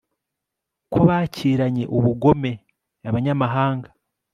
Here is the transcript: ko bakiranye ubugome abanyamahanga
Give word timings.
ko 0.91 0.99
bakiranye 1.07 1.83
ubugome 1.97 2.51
abanyamahanga 3.09 3.89